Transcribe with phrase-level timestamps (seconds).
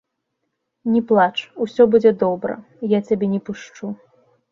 [0.93, 2.55] Не плач, усё будзе добра,
[2.97, 3.93] я цябе не пушчу.